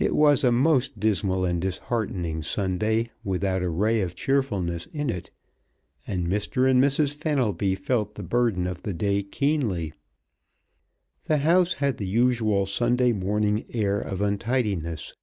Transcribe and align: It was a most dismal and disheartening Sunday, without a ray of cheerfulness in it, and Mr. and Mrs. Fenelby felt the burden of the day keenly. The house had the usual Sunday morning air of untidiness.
It 0.00 0.16
was 0.16 0.42
a 0.42 0.50
most 0.50 0.98
dismal 0.98 1.44
and 1.44 1.60
disheartening 1.62 2.42
Sunday, 2.42 3.12
without 3.22 3.62
a 3.62 3.68
ray 3.68 4.00
of 4.00 4.16
cheerfulness 4.16 4.86
in 4.86 5.08
it, 5.08 5.30
and 6.04 6.26
Mr. 6.26 6.68
and 6.68 6.82
Mrs. 6.82 7.14
Fenelby 7.14 7.76
felt 7.76 8.16
the 8.16 8.24
burden 8.24 8.66
of 8.66 8.82
the 8.82 8.92
day 8.92 9.22
keenly. 9.22 9.92
The 11.26 11.36
house 11.38 11.74
had 11.74 11.98
the 11.98 12.08
usual 12.08 12.66
Sunday 12.66 13.12
morning 13.12 13.64
air 13.72 14.00
of 14.00 14.20
untidiness. 14.20 15.14